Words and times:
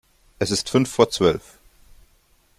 Es 0.39 0.49
ist 0.49 0.71
fünf 0.71 0.89
vor 0.89 1.11
zwölf. 1.11 1.59